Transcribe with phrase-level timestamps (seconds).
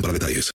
[0.00, 0.50] para detalles.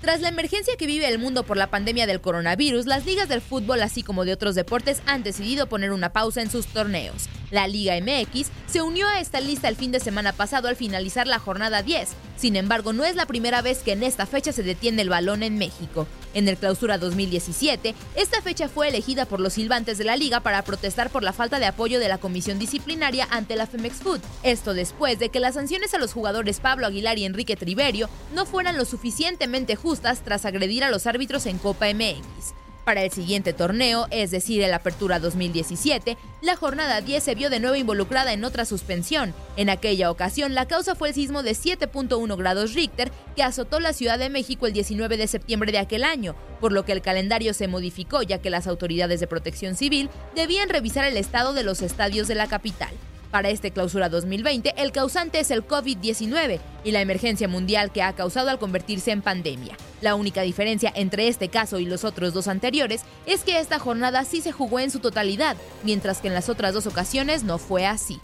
[0.00, 3.42] Tras la emergencia que vive el mundo por la pandemia del coronavirus, las ligas del
[3.42, 7.28] fútbol, así como de otros deportes, han decidido poner una pausa en sus torneos.
[7.50, 11.26] La Liga MX se unió a esta lista el fin de semana pasado al finalizar
[11.26, 12.10] la jornada 10.
[12.36, 15.42] Sin embargo, no es la primera vez que en esta fecha se detiene el balón
[15.42, 16.06] en México.
[16.38, 20.62] En el Clausura 2017, esta fecha fue elegida por los silbantes de la liga para
[20.62, 24.20] protestar por la falta de apoyo de la comisión disciplinaria ante la Femex Food.
[24.44, 28.46] Esto después de que las sanciones a los jugadores Pablo Aguilar y Enrique Triverio no
[28.46, 32.57] fueran lo suficientemente justas tras agredir a los árbitros en Copa MX.
[32.88, 37.60] Para el siguiente torneo, es decir, el Apertura 2017, la jornada 10 se vio de
[37.60, 39.34] nuevo involucrada en otra suspensión.
[39.58, 43.92] En aquella ocasión, la causa fue el sismo de 7.1 grados Richter que azotó la
[43.92, 47.52] Ciudad de México el 19 de septiembre de aquel año, por lo que el calendario
[47.52, 51.82] se modificó ya que las autoridades de protección civil debían revisar el estado de los
[51.82, 52.94] estadios de la capital.
[53.30, 58.14] Para este clausura 2020, el causante es el COVID-19 y la emergencia mundial que ha
[58.14, 59.76] causado al convertirse en pandemia.
[60.00, 64.24] La única diferencia entre este caso y los otros dos anteriores es que esta jornada
[64.24, 67.86] sí se jugó en su totalidad, mientras que en las otras dos ocasiones no fue
[67.86, 68.18] así.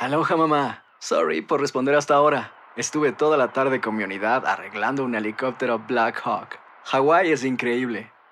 [0.00, 0.84] Aloha mamá.
[1.00, 2.54] Sorry por responder hasta ahora.
[2.76, 6.58] Estuve toda la tarde con mi unidad arreglando un helicóptero Black Hawk.
[6.84, 8.10] Hawái es increíble.